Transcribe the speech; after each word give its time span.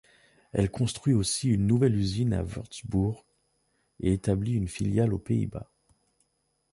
Elle 0.51 0.71
construit 0.71 1.13
aussi 1.13 1.49
une 1.51 1.67
nouvelle 1.67 1.95
usine 1.95 2.33
à 2.33 2.41
Wurtzbourg 2.41 3.23
et 3.99 4.13
établit 4.13 4.53
une 4.55 4.67
filiale 4.67 5.13
aux 5.13 5.19
Pays-Bas. 5.19 5.69